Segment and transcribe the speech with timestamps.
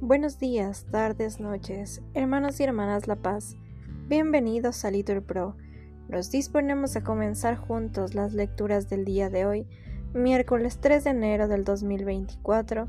[0.00, 3.56] Buenos días, tardes, noches, hermanos y hermanas La Paz.
[4.08, 5.56] Bienvenidos a Litur Pro.
[6.08, 9.66] Nos disponemos a comenzar juntos las lecturas del día de hoy,
[10.14, 12.86] miércoles 3 de enero del 2024.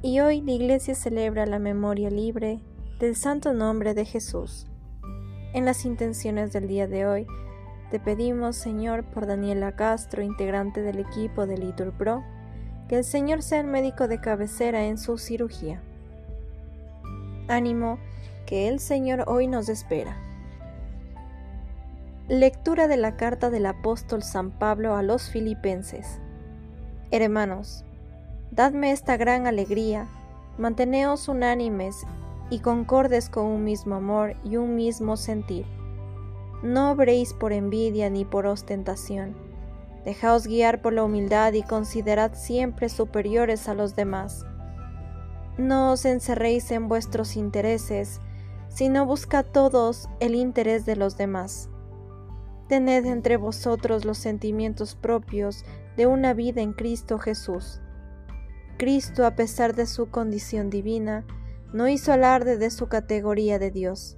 [0.00, 2.62] Y hoy la Iglesia celebra la memoria libre
[3.00, 4.66] del Santo Nombre de Jesús.
[5.52, 7.26] En las intenciones del día de hoy,
[7.90, 12.24] te pedimos, Señor, por Daniela Castro, integrante del equipo de Litur Pro,
[12.88, 15.80] que el Señor sea el médico de cabecera en su cirugía.
[17.48, 17.98] Ánimo,
[18.46, 20.16] que el Señor hoy nos espera.
[22.28, 26.20] Lectura de la carta del apóstol San Pablo a los filipenses.
[27.10, 27.84] Hermanos,
[28.50, 30.06] dadme esta gran alegría,
[30.58, 32.06] manteneos unánimes
[32.50, 35.66] y concordes con un mismo amor y un mismo sentir.
[36.62, 39.34] No obréis por envidia ni por ostentación.
[40.04, 44.44] Dejaos guiar por la humildad y considerad siempre superiores a los demás
[45.56, 48.20] no os encerréis en vuestros intereses,
[48.68, 51.68] sino buscad todos el interés de los demás.
[52.68, 55.64] Tened entre vosotros los sentimientos propios
[55.96, 57.80] de una vida en Cristo Jesús.
[58.78, 61.24] Cristo, a pesar de su condición divina,
[61.72, 64.16] no hizo alarde de su categoría de Dios.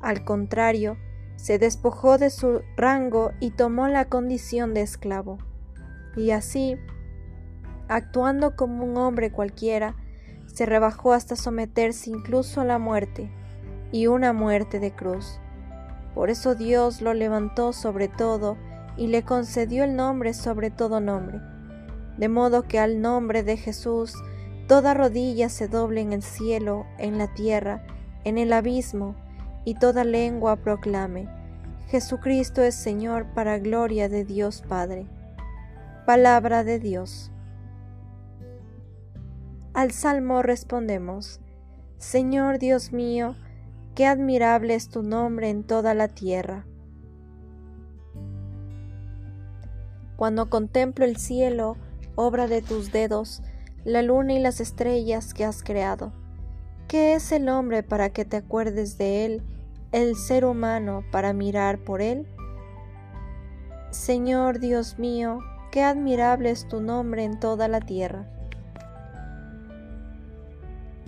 [0.00, 0.96] Al contrario,
[1.36, 5.38] se despojó de su rango y tomó la condición de esclavo.
[6.16, 6.76] Y así,
[7.88, 9.96] actuando como un hombre cualquiera,
[10.46, 13.30] se rebajó hasta someterse incluso a la muerte,
[13.90, 15.38] y una muerte de cruz.
[16.14, 18.56] Por eso Dios lo levantó sobre todo
[18.96, 21.40] y le concedió el nombre sobre todo nombre,
[22.16, 24.14] de modo que al nombre de Jesús
[24.68, 27.84] toda rodilla se doble en el cielo, en la tierra,
[28.24, 29.16] en el abismo,
[29.64, 31.28] y toda lengua proclame,
[31.88, 35.06] Jesucristo es Señor para gloria de Dios Padre.
[36.06, 37.30] Palabra de Dios.
[39.74, 41.40] Al salmo respondemos,
[41.98, 43.36] Señor Dios mío,
[43.94, 46.66] qué admirable es tu nombre en toda la tierra.
[50.16, 51.76] Cuando contemplo el cielo,
[52.14, 53.42] obra de tus dedos,
[53.84, 56.12] la luna y las estrellas que has creado,
[56.88, 59.42] ¿qué es el hombre para que te acuerdes de él,
[60.02, 62.26] el ser humano para mirar por él?
[63.90, 65.38] Señor Dios mío,
[65.70, 68.26] qué admirable es tu nombre en toda la tierra.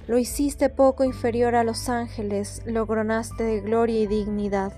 [0.06, 4.72] Lo hiciste poco inferior a los ángeles, lo de gloria y dignidad.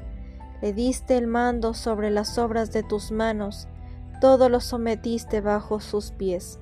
[0.62, 3.68] Le diste el mando sobre las obras de tus manos,
[4.22, 6.58] todo lo sometiste bajo sus pies.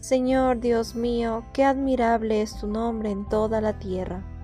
[0.00, 4.37] Señor Dios mío, qué admirable es tu nombre en toda la tierra.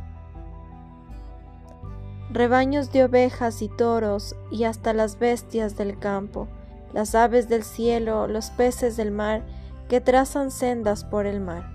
[2.34, 6.48] Rebaños de ovejas y toros, y hasta las bestias del campo,
[6.92, 9.44] las aves del cielo, los peces del mar,
[9.88, 11.70] que trazan sendas por el mar.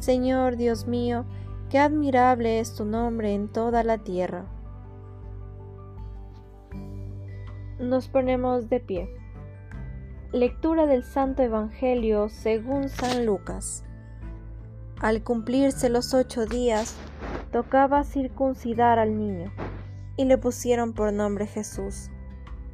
[0.00, 1.24] Señor Dios mío,
[1.70, 4.44] qué admirable es tu nombre en toda la tierra.
[7.78, 9.08] Nos ponemos de pie.
[10.32, 13.84] Lectura del Santo Evangelio según San Lucas.
[15.00, 16.96] Al cumplirse los ocho días,
[17.52, 19.52] tocaba circuncidar al niño,
[20.16, 22.10] y le pusieron por nombre Jesús,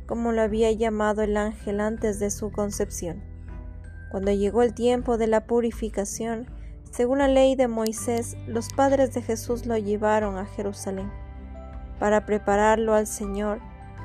[0.06, 3.22] como lo había llamado el ángel antes de su concepción.
[4.10, 6.46] Cuando llegó el tiempo de la purificación,
[6.90, 11.10] según la ley de Moisés, los padres de Jesús lo llevaron a Jerusalén
[11.98, 13.60] para prepararlo al Señor,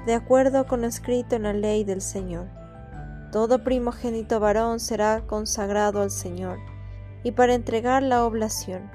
[0.05, 2.47] de acuerdo con lo escrito en la ley del Señor.
[3.31, 6.59] Todo primogénito varón será consagrado al Señor,
[7.23, 8.89] y para entregar la oblación,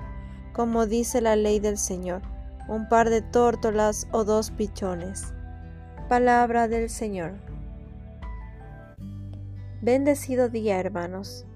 [0.58, 2.20] como dice la ley del Señor,
[2.66, 5.32] un par de tórtolas o dos pichones.
[6.08, 7.34] Palabra del Señor.
[9.80, 11.46] Bendecido día, hermanos.